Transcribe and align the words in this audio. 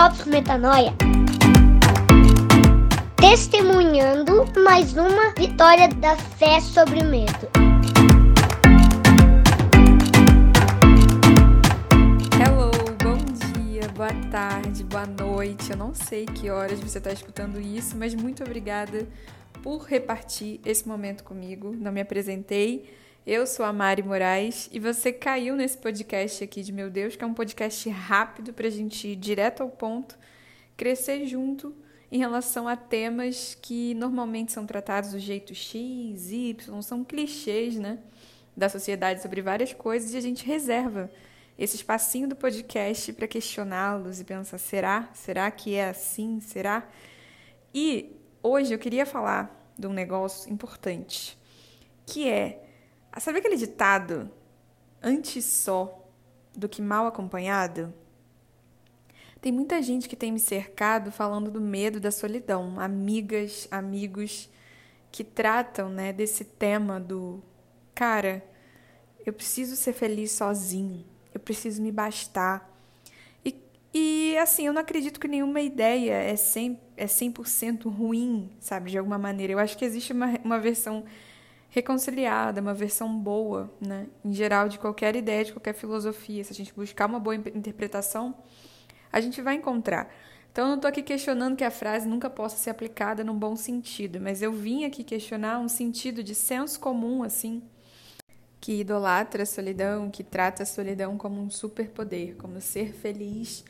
Drops 0.00 0.24
Metanoia. 0.24 0.94
Testemunhando 3.16 4.46
mais 4.64 4.96
uma 4.96 5.34
vitória 5.34 5.88
da 5.88 6.16
fé 6.16 6.58
sobre 6.58 7.00
o 7.00 7.04
medo. 7.04 7.50
Hello, 12.32 12.70
bom 13.02 13.18
dia, 13.52 13.86
boa 13.88 14.08
tarde, 14.30 14.84
boa 14.84 15.04
noite. 15.04 15.70
Eu 15.70 15.76
não 15.76 15.92
sei 15.92 16.24
que 16.24 16.48
horas 16.48 16.80
você 16.80 16.96
está 16.96 17.12
escutando 17.12 17.60
isso, 17.60 17.94
mas 17.94 18.14
muito 18.14 18.42
obrigada 18.42 19.06
por 19.62 19.82
repartir 19.82 20.62
esse 20.64 20.88
momento 20.88 21.22
comigo. 21.22 21.76
Não 21.78 21.92
me 21.92 22.00
apresentei. 22.00 22.90
Eu 23.26 23.46
sou 23.46 23.66
a 23.66 23.72
Mari 23.72 24.02
Moraes 24.02 24.70
e 24.72 24.80
você 24.80 25.12
caiu 25.12 25.54
nesse 25.54 25.76
podcast 25.76 26.42
aqui 26.42 26.62
de 26.62 26.72
Meu 26.72 26.88
Deus, 26.88 27.16
que 27.16 27.22
é 27.22 27.26
um 27.26 27.34
podcast 27.34 27.86
rápido 27.90 28.50
para 28.50 28.66
a 28.66 28.70
gente 28.70 29.08
ir 29.08 29.16
direto 29.16 29.62
ao 29.62 29.68
ponto, 29.68 30.18
crescer 30.74 31.26
junto 31.26 31.74
em 32.10 32.18
relação 32.18 32.66
a 32.66 32.76
temas 32.76 33.54
que 33.60 33.92
normalmente 33.92 34.52
são 34.52 34.64
tratados 34.64 35.10
do 35.10 35.18
jeito 35.18 35.54
X, 35.54 36.32
Y, 36.32 36.82
são 36.82 37.04
clichês, 37.04 37.76
né? 37.76 37.98
Da 38.56 38.70
sociedade 38.70 39.20
sobre 39.20 39.42
várias 39.42 39.74
coisas 39.74 40.14
e 40.14 40.16
a 40.16 40.20
gente 40.22 40.46
reserva 40.46 41.10
esse 41.58 41.76
espacinho 41.76 42.26
do 42.26 42.34
podcast 42.34 43.12
para 43.12 43.28
questioná-los 43.28 44.18
e 44.18 44.24
pensar: 44.24 44.56
será? 44.56 45.10
Será 45.12 45.50
que 45.50 45.74
é 45.74 45.90
assim? 45.90 46.40
Será? 46.40 46.88
E 47.74 48.16
hoje 48.42 48.72
eu 48.72 48.78
queria 48.78 49.04
falar 49.04 49.72
de 49.78 49.86
um 49.86 49.92
negócio 49.92 50.50
importante, 50.50 51.36
que 52.06 52.26
é 52.26 52.69
Sabe 53.18 53.38
aquele 53.38 53.56
ditado 53.56 54.30
antes 55.02 55.44
só 55.44 56.08
do 56.54 56.68
que 56.68 56.80
mal 56.80 57.06
acompanhado? 57.06 57.92
Tem 59.40 59.50
muita 59.50 59.80
gente 59.80 60.08
que 60.08 60.16
tem 60.16 60.30
me 60.30 60.38
cercado 60.38 61.10
falando 61.10 61.50
do 61.50 61.60
medo 61.60 61.98
da 61.98 62.10
solidão, 62.10 62.78
amigas, 62.78 63.66
amigos 63.70 64.50
que 65.10 65.24
tratam, 65.24 65.88
né, 65.88 66.12
desse 66.12 66.44
tema 66.44 67.00
do 67.00 67.42
cara, 67.94 68.44
eu 69.24 69.32
preciso 69.32 69.76
ser 69.76 69.92
feliz 69.92 70.32
sozinho, 70.32 71.04
eu 71.34 71.40
preciso 71.40 71.82
me 71.82 71.90
bastar. 71.90 72.70
E, 73.44 73.54
e 73.92 74.36
assim, 74.38 74.66
eu 74.66 74.72
não 74.72 74.80
acredito 74.80 75.18
que 75.18 75.28
nenhuma 75.28 75.60
ideia 75.60 76.14
é 76.14 76.34
100%, 76.34 76.78
é 76.96 77.06
100 77.06 77.40
ruim, 77.86 78.50
sabe, 78.60 78.90
de 78.90 78.98
alguma 78.98 79.18
maneira. 79.18 79.54
Eu 79.54 79.58
acho 79.58 79.76
que 79.76 79.84
existe 79.84 80.12
uma, 80.12 80.38
uma 80.44 80.58
versão 80.58 81.04
reconciliada, 81.70 82.60
uma 82.60 82.74
versão 82.74 83.16
boa, 83.18 83.72
né? 83.80 84.06
Em 84.24 84.32
geral, 84.32 84.68
de 84.68 84.78
qualquer 84.78 85.16
ideia, 85.16 85.44
de 85.44 85.52
qualquer 85.52 85.72
filosofia. 85.72 86.44
Se 86.44 86.52
a 86.52 86.56
gente 86.56 86.74
buscar 86.74 87.06
uma 87.06 87.20
boa 87.20 87.36
interpretação, 87.36 88.34
a 89.12 89.20
gente 89.20 89.40
vai 89.40 89.54
encontrar. 89.54 90.12
Então, 90.52 90.64
eu 90.64 90.68
não 90.70 90.76
estou 90.76 90.88
aqui 90.88 91.00
questionando 91.00 91.56
que 91.56 91.62
a 91.62 91.70
frase 91.70 92.08
nunca 92.08 92.28
possa 92.28 92.56
ser 92.56 92.70
aplicada 92.70 93.22
num 93.22 93.38
bom 93.38 93.54
sentido, 93.54 94.20
mas 94.20 94.42
eu 94.42 94.52
vim 94.52 94.84
aqui 94.84 95.04
questionar 95.04 95.60
um 95.60 95.68
sentido 95.68 96.24
de 96.24 96.34
senso 96.34 96.80
comum, 96.80 97.22
assim, 97.22 97.62
que 98.60 98.80
idolatra 98.80 99.44
a 99.44 99.46
solidão, 99.46 100.10
que 100.10 100.24
trata 100.24 100.64
a 100.64 100.66
solidão 100.66 101.16
como 101.16 101.40
um 101.40 101.48
superpoder, 101.48 102.34
como 102.36 102.60
ser 102.60 102.92
feliz 102.92 103.64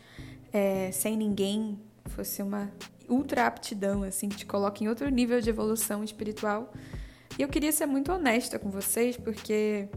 é, 0.53 0.91
sem 0.91 1.17
ninguém 1.17 1.79
fosse 2.07 2.43
uma 2.43 2.73
ultra 3.09 3.47
aptidão, 3.47 4.03
assim, 4.03 4.29
que 4.29 4.39
te 4.39 4.47
coloca 4.47 4.83
em 4.83 4.89
outro 4.89 5.09
nível 5.11 5.41
de 5.41 5.51
evolução 5.51 6.03
espiritual 6.03 6.73
e 7.41 7.43
eu 7.43 7.49
queria 7.49 7.73
ser 7.73 7.87
muito 7.87 8.13
honesta 8.13 8.59
com 8.59 8.69
vocês, 8.69 9.17
porque, 9.17 9.89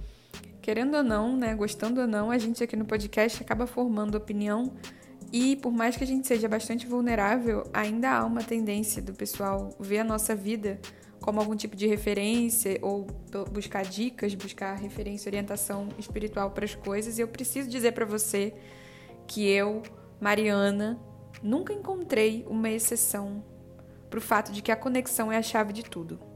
querendo 0.61 0.95
ou 0.95 1.03
não, 1.03 1.35
né, 1.35 1.53
gostando 1.53 1.99
ou 1.99 2.07
não, 2.07 2.31
a 2.31 2.37
gente 2.37 2.63
aqui 2.63 2.73
no 2.73 2.85
podcast 2.85 3.43
acaba 3.43 3.67
formando 3.67 4.15
opinião. 4.15 4.71
E 5.29 5.57
por 5.57 5.73
mais 5.73 5.97
que 5.97 6.05
a 6.05 6.07
gente 6.07 6.25
seja 6.25 6.47
bastante 6.47 6.87
vulnerável, 6.87 7.69
ainda 7.73 8.11
há 8.11 8.25
uma 8.25 8.41
tendência 8.41 9.01
do 9.01 9.11
pessoal 9.13 9.71
ver 9.77 9.99
a 9.99 10.03
nossa 10.05 10.33
vida 10.33 10.79
como 11.19 11.41
algum 11.41 11.53
tipo 11.53 11.75
de 11.75 11.85
referência 11.85 12.79
ou 12.81 13.07
buscar 13.51 13.83
dicas, 13.83 14.33
buscar 14.35 14.75
referência, 14.75 15.27
orientação 15.27 15.89
espiritual 15.99 16.51
para 16.51 16.63
as 16.63 16.75
coisas. 16.75 17.17
E 17.17 17.21
eu 17.23 17.27
preciso 17.27 17.69
dizer 17.69 17.91
para 17.91 18.05
você 18.05 18.53
que 19.27 19.45
eu, 19.49 19.83
Mariana, 20.17 20.97
nunca 21.41 21.73
encontrei 21.73 22.45
uma 22.47 22.69
exceção 22.69 23.43
para 24.09 24.19
o 24.19 24.21
fato 24.21 24.53
de 24.53 24.61
que 24.61 24.71
a 24.71 24.77
conexão 24.77 25.29
é 25.29 25.35
a 25.35 25.41
chave 25.41 25.73
de 25.73 25.83
tudo 25.83 26.31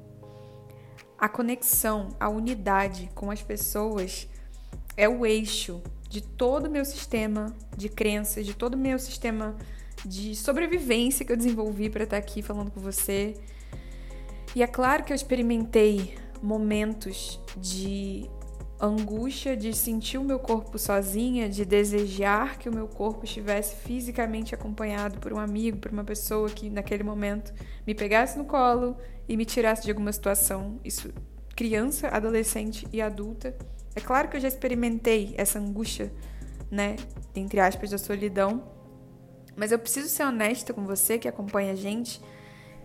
a 1.18 1.28
conexão, 1.28 2.10
a 2.20 2.30
unidade 2.30 3.10
com 3.16 3.32
as 3.32 3.42
pessoas 3.42 4.28
é 4.96 5.08
o 5.10 5.26
eixo 5.26 5.82
de 6.10 6.22
todo 6.22 6.68
o 6.68 6.70
meu 6.70 6.86
sistema 6.86 7.56
de 7.76 7.90
crenças, 7.90 8.46
de 8.46 8.54
todo 8.54 8.76
o 8.76 8.78
meu 8.78 8.98
sistema 8.98 9.56
de 10.06 10.36
sobrevivência 10.36 11.26
que 11.26 11.32
eu 11.32 11.38
desenvolvi 11.38 11.90
para 11.90 12.04
estar 12.04 12.18
aqui 12.18 12.42
falando 12.42 12.72
com 12.72 12.80
você. 12.80 13.36
E 14.56 14.64
é 14.64 14.68
claro 14.68 15.04
que 15.04 15.12
eu 15.12 15.16
experimentei 15.16 16.16
momentos 16.42 17.40
de 17.58 18.30
angústia, 18.80 19.58
de 19.58 19.74
sentir 19.74 20.18
o 20.18 20.24
meu 20.24 20.38
corpo 20.38 20.78
sozinha, 20.78 21.50
de 21.50 21.66
desejar 21.66 22.60
que 22.60 22.70
o 22.70 22.74
meu 22.74 22.88
corpo 22.88 23.26
estivesse 23.26 23.76
fisicamente 23.76 24.54
acompanhado 24.54 25.20
por 25.20 25.34
um 25.34 25.40
amigo, 25.40 25.78
por 25.78 25.92
uma 25.92 26.04
pessoa 26.04 26.48
que 26.50 26.70
naquele 26.70 27.04
momento 27.04 27.54
me 27.86 27.96
pegasse 27.96 28.38
no 28.38 28.46
colo 28.46 28.96
e 29.28 29.36
me 29.36 29.46
tirasse 29.46 29.84
de 29.84 29.90
alguma 29.90 30.12
situação, 30.12 30.80
isso 30.86 31.12
criança, 31.56 32.08
adolescente 32.10 32.88
e 32.94 33.02
adulta. 33.02 33.58
É 33.96 34.00
claro 34.00 34.30
que 34.30 34.38
eu 34.38 34.42
já 34.42 34.48
experimentei 34.48 35.34
essa 35.38 35.58
angústia, 35.58 36.14
né, 36.70 36.98
entre 37.36 37.60
aspas, 37.60 37.90
da 37.90 37.98
solidão, 37.98 38.64
mas 39.56 39.72
eu 39.72 39.80
preciso 39.80 40.08
ser 40.08 40.24
honesta 40.24 40.72
com 40.72 40.86
você 40.86 41.18
que 41.18 41.28
acompanha 41.28 41.72
a 41.72 41.76
gente, 41.76 42.22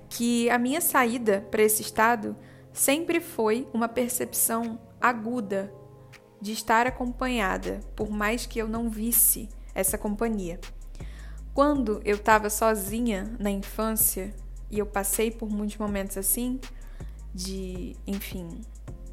que 0.09 0.49
a 0.49 0.59
minha 0.59 0.81
saída 0.81 1.47
para 1.51 1.63
esse 1.63 1.83
estado 1.83 2.35
sempre 2.73 3.21
foi 3.21 3.69
uma 3.75 3.89
percepção 3.89 4.81
aguda 4.99 5.71
de 6.43 6.51
estar 6.53 6.89
acompanhada, 6.89 7.79
por 7.95 8.11
mais 8.11 8.45
que 8.47 8.59
eu 8.59 8.69
não 8.69 8.91
visse 8.91 9.49
essa 9.73 9.97
companhia. 9.97 10.59
Quando 11.55 12.03
eu 12.05 12.17
estava 12.17 12.51
sozinha 12.51 13.33
na 13.39 13.49
infância, 13.49 14.35
e 14.69 14.81
eu 14.81 14.85
passei 14.87 15.31
por 15.31 15.49
muitos 15.49 15.77
momentos 15.77 16.19
assim, 16.19 16.59
de, 17.33 17.95
enfim, 18.07 18.61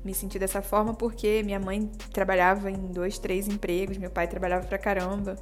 me 0.03 0.11
sentir 0.11 0.39
dessa 0.39 0.61
forma 0.63 0.95
porque 0.95 1.43
minha 1.43 1.59
mãe 1.59 1.85
trabalhava 2.11 2.71
em 2.71 2.87
dois, 2.87 3.19
três 3.19 3.47
empregos, 3.47 3.97
meu 3.97 4.09
pai 4.09 4.27
trabalhava 4.27 4.65
pra 4.65 4.79
caramba. 4.79 5.35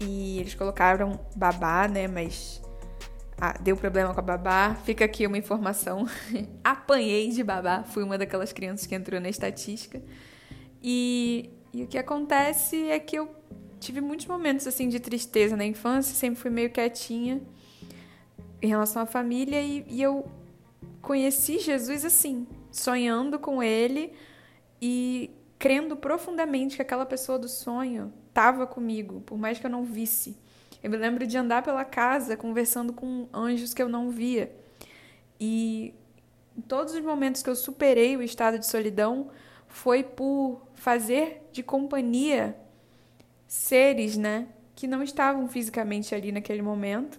E 0.00 0.38
eles 0.38 0.54
colocaram 0.54 1.20
babá, 1.36 1.86
né? 1.86 2.08
Mas 2.08 2.62
ah, 3.38 3.54
deu 3.60 3.76
problema 3.76 4.14
com 4.14 4.20
a 4.20 4.22
babá. 4.22 4.74
Fica 4.84 5.04
aqui 5.04 5.26
uma 5.26 5.36
informação. 5.36 6.06
Apanhei 6.64 7.28
de 7.30 7.44
babá, 7.44 7.82
fui 7.82 8.02
uma 8.02 8.16
daquelas 8.16 8.50
crianças 8.50 8.86
que 8.86 8.94
entrou 8.94 9.20
na 9.20 9.28
estatística. 9.28 10.00
E, 10.82 11.50
e 11.72 11.82
o 11.82 11.86
que 11.86 11.98
acontece 11.98 12.90
é 12.90 12.98
que 12.98 13.16
eu 13.16 13.34
tive 13.78 14.00
muitos 14.00 14.26
momentos 14.26 14.66
assim 14.66 14.88
de 14.88 15.00
tristeza 15.00 15.56
na 15.56 15.64
infância, 15.64 16.14
sempre 16.14 16.40
fui 16.40 16.50
meio 16.50 16.70
quietinha 16.70 17.40
em 18.62 18.68
relação 18.68 19.02
à 19.02 19.06
família 19.06 19.60
e, 19.62 19.84
e 19.88 20.02
eu 20.02 20.30
conheci 21.00 21.58
Jesus 21.58 22.04
assim, 22.04 22.46
sonhando 22.70 23.38
com 23.38 23.62
ele 23.62 24.12
e 24.80 25.30
crendo 25.58 25.96
profundamente 25.96 26.76
que 26.76 26.82
aquela 26.82 27.06
pessoa 27.06 27.38
do 27.38 27.48
sonho 27.48 28.12
estava 28.28 28.66
comigo, 28.66 29.20
por 29.22 29.38
mais 29.38 29.58
que 29.58 29.66
eu 29.66 29.70
não 29.70 29.84
visse. 29.84 30.36
Eu 30.82 30.90
me 30.90 30.96
lembro 30.96 31.26
de 31.26 31.36
andar 31.36 31.62
pela 31.62 31.84
casa 31.84 32.36
conversando 32.36 32.92
com 32.92 33.28
anjos 33.32 33.74
que 33.74 33.82
eu 33.82 33.88
não 33.88 34.10
via. 34.10 34.50
E 35.38 35.94
em 36.56 36.60
todos 36.62 36.94
os 36.94 37.00
momentos 37.00 37.42
que 37.42 37.50
eu 37.50 37.56
superei 37.56 38.16
o 38.16 38.22
estado 38.22 38.58
de 38.58 38.66
solidão 38.66 39.30
foi 39.70 40.02
por 40.02 40.60
fazer 40.74 41.48
de 41.52 41.62
companhia 41.62 42.56
seres, 43.46 44.16
né, 44.16 44.48
que 44.74 44.86
não 44.86 45.02
estavam 45.02 45.48
fisicamente 45.48 46.14
ali 46.14 46.30
naquele 46.30 46.60
momento, 46.60 47.18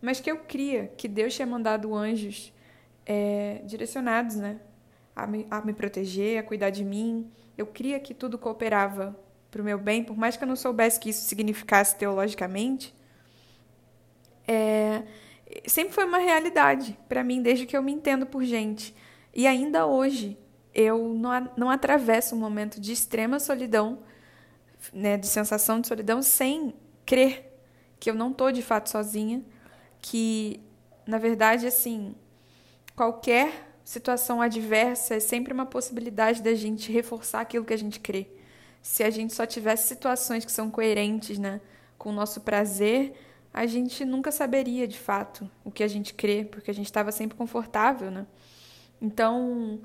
mas 0.00 0.20
que 0.20 0.30
eu 0.30 0.38
cria 0.38 0.92
que 0.96 1.06
Deus 1.08 1.34
tinha 1.34 1.46
mandado 1.46 1.94
anjos 1.94 2.52
é, 3.04 3.60
direcionados, 3.64 4.36
né? 4.36 4.60
A 5.14 5.26
me, 5.26 5.46
a 5.50 5.60
me 5.60 5.72
proteger, 5.72 6.38
a 6.38 6.42
cuidar 6.42 6.70
de 6.70 6.84
mim. 6.84 7.28
Eu 7.56 7.66
cria 7.66 7.98
que 7.98 8.14
tudo 8.14 8.38
cooperava 8.38 9.18
para 9.50 9.60
o 9.60 9.64
meu 9.64 9.78
bem, 9.78 10.04
por 10.04 10.16
mais 10.16 10.36
que 10.36 10.44
eu 10.44 10.48
não 10.48 10.54
soubesse 10.54 11.00
que 11.00 11.10
isso 11.10 11.26
significasse 11.26 11.96
teologicamente. 11.96 12.94
É, 14.46 15.02
sempre 15.66 15.94
foi 15.94 16.04
uma 16.04 16.18
realidade 16.18 16.96
para 17.08 17.24
mim, 17.24 17.42
desde 17.42 17.66
que 17.66 17.76
eu 17.76 17.82
me 17.82 17.92
entendo 17.92 18.26
por 18.26 18.44
gente. 18.44 18.94
E 19.34 19.46
ainda 19.46 19.86
hoje, 19.86 20.38
eu 20.74 21.14
não, 21.14 21.50
não 21.56 21.70
atravesso 21.70 22.34
um 22.34 22.38
momento 22.38 22.80
de 22.80 22.92
extrema 22.92 23.38
solidão, 23.40 24.00
né, 24.92 25.16
de 25.16 25.26
sensação 25.26 25.80
de 25.80 25.88
solidão, 25.88 26.22
sem 26.22 26.74
crer 27.04 27.48
que 27.98 28.10
eu 28.10 28.14
não 28.14 28.30
estou 28.30 28.52
de 28.52 28.62
fato 28.62 28.88
sozinha 28.88 29.42
que, 30.00 30.60
na 31.06 31.18
verdade, 31.18 31.66
assim, 31.66 32.14
qualquer 32.94 33.68
situação 33.84 34.40
adversa 34.40 35.14
é 35.14 35.20
sempre 35.20 35.52
uma 35.52 35.66
possibilidade 35.66 36.42
da 36.42 36.54
gente 36.54 36.92
reforçar 36.92 37.40
aquilo 37.40 37.64
que 37.64 37.72
a 37.72 37.78
gente 37.78 37.98
crê. 37.98 38.28
Se 38.82 39.02
a 39.02 39.10
gente 39.10 39.34
só 39.34 39.46
tivesse 39.46 39.88
situações 39.88 40.44
que 40.44 40.52
são 40.52 40.70
coerentes, 40.70 41.38
né, 41.38 41.60
com 41.96 42.10
o 42.10 42.12
nosso 42.12 42.42
prazer, 42.42 43.14
a 43.52 43.66
gente 43.66 44.04
nunca 44.04 44.30
saberia 44.30 44.86
de 44.86 44.98
fato 44.98 45.50
o 45.64 45.70
que 45.70 45.82
a 45.82 45.88
gente 45.88 46.14
crê, 46.14 46.44
porque 46.44 46.70
a 46.70 46.74
gente 46.74 46.86
estava 46.86 47.10
sempre 47.10 47.36
confortável, 47.36 48.10
né? 48.10 48.26
Então, 49.00 49.80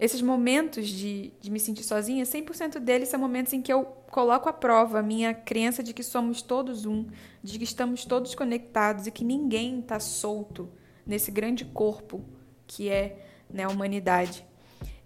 esses 0.00 0.22
momentos 0.22 0.88
de, 0.88 1.30
de 1.40 1.50
me 1.50 1.60
sentir 1.60 1.84
sozinha, 1.84 2.24
100% 2.24 2.78
deles 2.78 3.10
são 3.10 3.20
momentos 3.20 3.52
em 3.52 3.60
que 3.60 3.70
eu 3.70 3.84
coloco 4.10 4.48
à 4.48 4.52
prova 4.52 4.98
a 4.98 5.02
minha 5.02 5.34
crença 5.34 5.82
de 5.82 5.92
que 5.92 6.02
somos 6.02 6.40
todos 6.40 6.86
um, 6.86 7.06
de 7.42 7.58
que 7.58 7.64
estamos 7.64 8.06
todos 8.06 8.34
conectados 8.34 9.06
e 9.06 9.10
que 9.10 9.22
ninguém 9.22 9.80
está 9.80 10.00
solto 10.00 10.70
nesse 11.06 11.30
grande 11.30 11.66
corpo 11.66 12.24
que 12.66 12.88
é 12.88 13.26
né, 13.50 13.64
a 13.64 13.68
humanidade. 13.68 14.44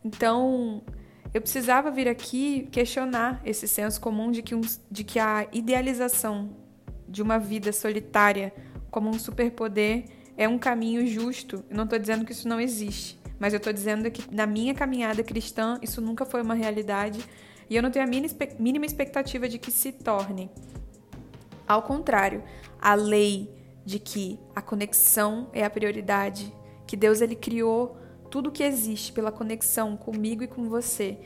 Então, 0.04 0.82
eu 1.32 1.40
precisava 1.40 1.90
vir 1.90 2.06
aqui 2.06 2.68
questionar 2.70 3.42
esse 3.44 3.66
senso 3.66 4.00
comum 4.00 4.30
de 4.30 4.42
que, 4.42 4.54
um, 4.54 4.60
de 4.88 5.02
que 5.02 5.18
a 5.18 5.48
idealização 5.52 6.56
de 7.08 7.20
uma 7.20 7.38
vida 7.38 7.72
solitária 7.72 8.54
como 8.92 9.10
um 9.10 9.18
superpoder 9.18 10.04
é 10.36 10.48
um 10.48 10.58
caminho 10.58 11.04
justo. 11.04 11.64
Eu 11.68 11.76
não 11.76 11.84
estou 11.84 11.98
dizendo 11.98 12.24
que 12.24 12.30
isso 12.30 12.46
não 12.46 12.60
existe, 12.60 13.18
mas 13.44 13.52
eu 13.52 13.58
estou 13.58 13.74
dizendo 13.74 14.10
que 14.10 14.34
na 14.34 14.46
minha 14.46 14.72
caminhada 14.72 15.22
cristã 15.22 15.78
isso 15.82 16.00
nunca 16.00 16.24
foi 16.24 16.40
uma 16.40 16.54
realidade 16.54 17.22
e 17.68 17.76
eu 17.76 17.82
não 17.82 17.90
tenho 17.90 18.06
a 18.06 18.08
mínima 18.08 18.86
expectativa 18.86 19.46
de 19.46 19.58
que 19.58 19.70
se 19.70 19.92
torne. 19.92 20.50
Ao 21.68 21.82
contrário, 21.82 22.42
a 22.80 22.94
lei 22.94 23.54
de 23.84 23.98
que 23.98 24.40
a 24.56 24.62
conexão 24.62 25.50
é 25.52 25.62
a 25.62 25.68
prioridade, 25.68 26.50
que 26.86 26.96
Deus 26.96 27.20
ele 27.20 27.36
criou 27.36 27.98
tudo 28.30 28.50
que 28.50 28.62
existe 28.62 29.12
pela 29.12 29.30
conexão 29.30 29.94
comigo 29.94 30.42
e 30.42 30.48
com 30.48 30.66
você, 30.70 31.18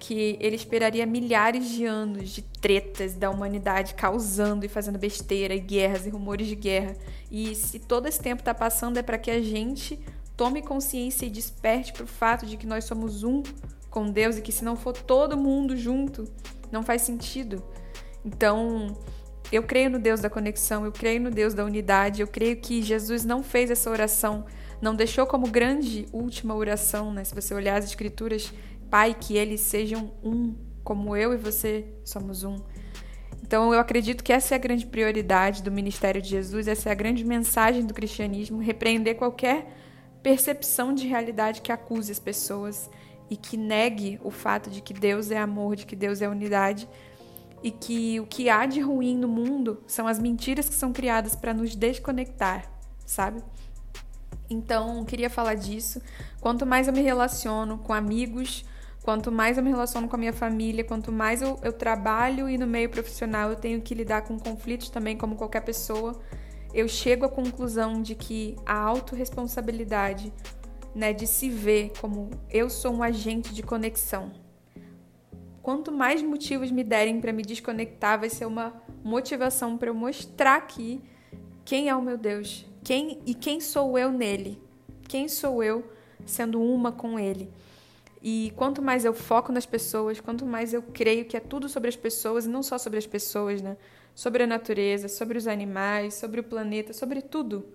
que 0.00 0.38
ele 0.40 0.56
esperaria 0.56 1.04
milhares 1.04 1.68
de 1.68 1.84
anos 1.84 2.30
de 2.30 2.40
tretas 2.40 3.12
da 3.12 3.28
humanidade 3.30 3.92
causando 3.92 4.64
e 4.64 4.68
fazendo 4.68 4.98
besteira 4.98 5.54
e 5.54 5.60
guerras 5.60 6.06
e 6.06 6.08
rumores 6.08 6.46
de 6.46 6.54
guerra. 6.54 6.96
E 7.30 7.54
se 7.54 7.78
todo 7.80 8.06
esse 8.06 8.18
tempo 8.18 8.40
está 8.40 8.54
passando 8.54 8.96
é 8.96 9.02
para 9.02 9.18
que 9.18 9.30
a 9.30 9.42
gente 9.42 10.00
tome 10.36 10.62
consciência 10.62 11.26
e 11.26 11.30
desperte 11.30 11.92
para 11.92 12.04
o 12.04 12.06
fato 12.06 12.46
de 12.46 12.56
que 12.56 12.66
nós 12.66 12.84
somos 12.84 13.24
um 13.24 13.42
com 13.90 14.10
Deus 14.10 14.36
e 14.36 14.42
que 14.42 14.52
se 14.52 14.64
não 14.64 14.76
for 14.76 14.92
todo 14.92 15.36
mundo 15.36 15.76
junto, 15.76 16.24
não 16.70 16.82
faz 16.82 17.02
sentido. 17.02 17.62
Então, 18.24 18.96
eu 19.50 19.62
creio 19.62 19.88
no 19.88 19.98
Deus 19.98 20.20
da 20.20 20.28
conexão, 20.28 20.84
eu 20.84 20.92
creio 20.92 21.20
no 21.20 21.30
Deus 21.30 21.54
da 21.54 21.64
unidade, 21.64 22.20
eu 22.20 22.26
creio 22.26 22.56
que 22.56 22.82
Jesus 22.82 23.24
não 23.24 23.42
fez 23.42 23.70
essa 23.70 23.90
oração 23.90 24.44
não 24.80 24.94
deixou 24.94 25.26
como 25.26 25.46
grande 25.46 26.06
última 26.12 26.54
oração, 26.54 27.12
né? 27.12 27.24
Se 27.24 27.34
você 27.34 27.54
olhar 27.54 27.76
as 27.76 27.84
escrituras, 27.84 28.52
Pai, 28.90 29.16
que 29.18 29.36
eles 29.36 29.60
sejam 29.60 30.12
um, 30.22 30.54
como 30.84 31.16
eu 31.16 31.32
e 31.32 31.36
você 31.36 31.86
somos 32.04 32.44
um. 32.44 32.56
Então 33.42 33.72
eu 33.72 33.80
acredito 33.80 34.22
que 34.22 34.32
essa 34.32 34.54
é 34.54 34.56
a 34.56 34.58
grande 34.58 34.86
prioridade 34.86 35.62
do 35.62 35.70
ministério 35.70 36.20
de 36.20 36.28
Jesus, 36.28 36.68
essa 36.68 36.88
é 36.88 36.92
a 36.92 36.94
grande 36.94 37.24
mensagem 37.24 37.84
do 37.84 37.94
cristianismo, 37.94 38.58
repreender 38.58 39.16
qualquer 39.16 39.66
percepção 40.22 40.92
de 40.92 41.06
realidade 41.06 41.60
que 41.60 41.72
acuse 41.72 42.10
as 42.10 42.18
pessoas 42.18 42.90
e 43.28 43.36
que 43.36 43.56
negue 43.56 44.20
o 44.22 44.30
fato 44.30 44.70
de 44.70 44.80
que 44.80 44.94
Deus 44.94 45.30
é 45.30 45.38
amor, 45.38 45.76
de 45.76 45.86
que 45.86 45.96
Deus 45.96 46.22
é 46.22 46.28
unidade 46.28 46.88
e 47.62 47.70
que 47.70 48.20
o 48.20 48.26
que 48.26 48.48
há 48.48 48.66
de 48.66 48.80
ruim 48.80 49.16
no 49.16 49.28
mundo 49.28 49.82
são 49.86 50.06
as 50.06 50.18
mentiras 50.18 50.68
que 50.68 50.74
são 50.74 50.92
criadas 50.92 51.34
para 51.34 51.52
nos 51.52 51.74
desconectar, 51.74 52.70
sabe? 53.04 53.42
Então, 54.48 55.04
queria 55.04 55.28
falar 55.28 55.54
disso. 55.54 56.00
Quanto 56.40 56.64
mais 56.64 56.86
eu 56.86 56.92
me 56.92 57.00
relaciono 57.00 57.78
com 57.78 57.92
amigos, 57.92 58.64
quanto 59.02 59.32
mais 59.32 59.58
eu 59.58 59.64
me 59.64 59.70
relaciono 59.70 60.08
com 60.08 60.14
a 60.14 60.18
minha 60.18 60.32
família, 60.32 60.84
quanto 60.84 61.10
mais 61.10 61.42
eu, 61.42 61.58
eu 61.62 61.72
trabalho 61.72 62.48
e 62.48 62.56
no 62.56 62.66
meio 62.66 62.88
profissional 62.88 63.50
eu 63.50 63.56
tenho 63.56 63.80
que 63.80 63.94
lidar 63.94 64.22
com 64.22 64.38
conflitos 64.38 64.88
também, 64.88 65.16
como 65.16 65.34
qualquer 65.34 65.62
pessoa, 65.62 66.20
eu 66.72 66.88
chego 66.88 67.24
à 67.24 67.28
conclusão 67.28 68.02
de 68.02 68.14
que 68.14 68.56
a 68.64 68.78
autorresponsabilidade, 68.78 70.32
né, 70.94 71.12
de 71.12 71.26
se 71.26 71.48
ver 71.48 71.92
como 72.00 72.30
eu 72.50 72.68
sou 72.68 72.92
um 72.92 73.02
agente 73.02 73.52
de 73.54 73.62
conexão. 73.62 74.32
Quanto 75.62 75.90
mais 75.90 76.22
motivos 76.22 76.70
me 76.70 76.84
derem 76.84 77.20
para 77.20 77.32
me 77.32 77.42
desconectar, 77.42 78.20
vai 78.20 78.30
ser 78.30 78.46
uma 78.46 78.72
motivação 79.02 79.76
para 79.76 79.88
eu 79.88 79.94
mostrar 79.94 80.56
aqui 80.56 81.00
quem 81.64 81.88
é 81.88 81.96
o 81.96 82.02
meu 82.02 82.16
Deus, 82.16 82.64
quem 82.84 83.20
e 83.26 83.34
quem 83.34 83.60
sou 83.60 83.98
eu 83.98 84.12
nele? 84.12 84.62
Quem 85.08 85.28
sou 85.28 85.62
eu 85.62 85.84
sendo 86.24 86.60
uma 86.62 86.92
com 86.92 87.18
ele? 87.18 87.50
E 88.22 88.52
quanto 88.56 88.80
mais 88.80 89.04
eu 89.04 89.12
foco 89.12 89.52
nas 89.52 89.66
pessoas, 89.66 90.20
quanto 90.20 90.46
mais 90.46 90.72
eu 90.72 90.82
creio 90.82 91.24
que 91.24 91.36
é 91.36 91.40
tudo 91.40 91.68
sobre 91.68 91.88
as 91.88 91.96
pessoas 91.96 92.44
e 92.44 92.48
não 92.48 92.62
só 92.62 92.78
sobre 92.78 92.98
as 92.98 93.06
pessoas, 93.06 93.60
né? 93.60 93.76
Sobre 94.16 94.44
a 94.44 94.46
natureza, 94.46 95.08
sobre 95.08 95.36
os 95.36 95.46
animais, 95.46 96.14
sobre 96.14 96.40
o 96.40 96.42
planeta, 96.42 96.94
sobre 96.94 97.20
tudo. 97.20 97.68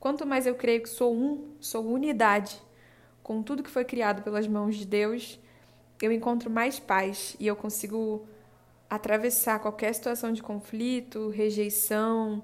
Quanto 0.00 0.26
mais 0.26 0.46
eu 0.46 0.54
creio 0.54 0.82
que 0.82 0.88
sou 0.88 1.14
um, 1.14 1.50
sou 1.60 1.84
unidade 1.84 2.58
com 3.22 3.42
tudo 3.42 3.62
que 3.62 3.68
foi 3.68 3.84
criado 3.84 4.22
pelas 4.22 4.48
mãos 4.48 4.74
de 4.76 4.86
Deus, 4.86 5.38
eu 6.00 6.10
encontro 6.10 6.48
mais 6.48 6.80
paz 6.80 7.36
e 7.38 7.46
eu 7.46 7.54
consigo 7.54 8.26
atravessar 8.88 9.60
qualquer 9.60 9.94
situação 9.94 10.32
de 10.32 10.42
conflito, 10.42 11.28
rejeição, 11.28 12.42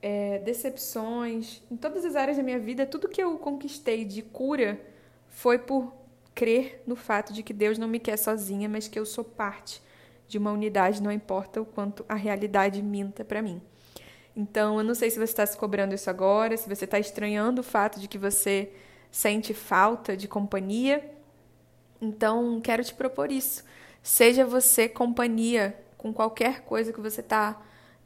é, 0.00 0.38
decepções, 0.38 1.62
em 1.70 1.76
todas 1.76 2.06
as 2.06 2.16
áreas 2.16 2.38
da 2.38 2.42
minha 2.42 2.58
vida, 2.58 2.86
tudo 2.86 3.06
que 3.06 3.22
eu 3.22 3.36
conquistei 3.36 4.02
de 4.02 4.22
cura 4.22 4.80
foi 5.28 5.58
por 5.58 5.92
crer 6.34 6.82
no 6.86 6.96
fato 6.96 7.34
de 7.34 7.42
que 7.42 7.52
Deus 7.52 7.76
não 7.76 7.86
me 7.86 8.00
quer 8.00 8.16
sozinha, 8.16 8.66
mas 8.66 8.88
que 8.88 8.98
eu 8.98 9.04
sou 9.04 9.22
parte 9.22 9.82
de 10.32 10.38
uma 10.38 10.50
unidade, 10.50 11.02
não 11.02 11.12
importa 11.12 11.60
o 11.60 11.66
quanto 11.66 12.06
a 12.08 12.14
realidade 12.14 12.82
minta 12.82 13.22
para 13.22 13.42
mim. 13.42 13.60
Então, 14.34 14.78
eu 14.78 14.84
não 14.84 14.94
sei 14.94 15.10
se 15.10 15.18
você 15.18 15.24
está 15.24 15.44
se 15.44 15.58
cobrando 15.58 15.94
isso 15.94 16.08
agora, 16.08 16.56
se 16.56 16.66
você 16.66 16.86
está 16.86 16.98
estranhando 16.98 17.60
o 17.60 17.64
fato 17.64 18.00
de 18.00 18.08
que 18.08 18.16
você 18.16 18.72
sente 19.10 19.52
falta 19.52 20.16
de 20.16 20.26
companhia. 20.26 21.04
Então, 22.00 22.62
quero 22.62 22.82
te 22.82 22.94
propor 22.94 23.30
isso. 23.30 23.62
Seja 24.02 24.46
você 24.46 24.88
companhia 24.88 25.78
com 25.98 26.14
qualquer 26.14 26.62
coisa 26.62 26.94
que 26.94 27.00
você 27.00 27.20
está 27.20 27.60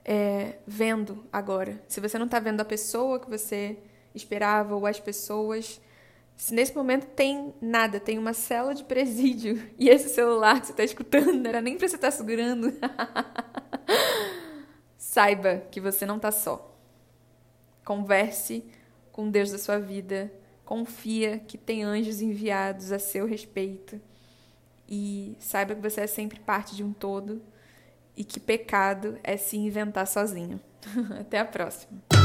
é, 0.05 0.57
vendo 0.67 1.25
agora. 1.33 1.81
Se 1.87 2.01
você 2.01 2.19
não 2.19 2.27
está 2.27 2.41
vendo 2.41 2.61
a 2.61 2.65
pessoa 2.65 3.21
que 3.21 3.31
você 3.31 3.79
esperava 4.13 4.75
ou 4.75 4.85
as 4.85 4.99
pessoas, 4.99 5.81
se 6.37 6.53
nesse 6.53 6.75
momento 6.75 7.07
tem 7.07 7.55
nada, 7.61 7.99
tem 7.99 8.19
uma 8.19 8.35
cela 8.35 8.75
de 8.75 8.85
presídio 8.85 9.61
e 9.79 9.89
esse 9.89 10.11
celular 10.11 10.61
que 10.61 10.67
você 10.67 10.73
está 10.73 10.85
escutando 10.85 11.33
não 11.33 11.49
era 11.49 11.61
nem 11.61 11.77
para 11.77 11.89
você 11.89 11.97
estar 11.97 12.11
tá 12.11 12.17
segurando, 12.17 12.73
saiba 14.99 15.63
que 15.71 15.81
você 15.81 16.05
não 16.05 16.17
está 16.17 16.31
só. 16.31 16.75
Converse 17.85 18.65
com 19.11 19.31
Deus 19.31 19.51
da 19.51 19.59
sua 19.59 19.79
vida, 19.79 20.31
confia 20.65 21.39
que 21.39 21.57
tem 21.57 21.85
anjos 21.85 22.21
enviados 22.21 22.93
a 22.93 22.99
seu 22.99 23.25
respeito 23.27 23.99
e 24.89 25.37
saiba 25.39 25.75
que 25.75 25.81
você 25.81 26.03
é 26.03 26.07
sempre 26.07 26.39
parte 26.39 26.77
de 26.77 26.85
um 26.85 26.93
todo 26.93 27.41
e 28.17 28.25
que 28.25 28.39
pecado 28.39 29.19
é 29.23 29.37
se 29.37 29.57
inventar 29.57 30.07
sozinho. 30.07 30.61
Até 31.19 31.39
a 31.39 31.45
próxima. 31.45 32.16